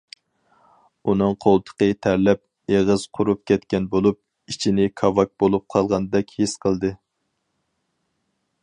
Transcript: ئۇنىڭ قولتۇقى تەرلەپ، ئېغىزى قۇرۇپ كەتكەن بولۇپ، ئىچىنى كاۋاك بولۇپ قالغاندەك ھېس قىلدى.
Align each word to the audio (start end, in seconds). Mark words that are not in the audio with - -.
ئۇنىڭ 1.11 1.35
قولتۇقى 1.45 1.89
تەرلەپ، 2.05 2.41
ئېغىزى 2.73 3.11
قۇرۇپ 3.19 3.43
كەتكەن 3.53 3.85
بولۇپ، 3.93 4.53
ئىچىنى 4.55 4.89
كاۋاك 5.03 5.33
بولۇپ 5.45 5.69
قالغاندەك 5.77 6.37
ھېس 6.41 6.61
قىلدى. 6.67 6.95